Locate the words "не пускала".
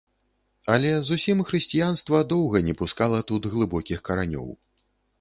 2.71-3.23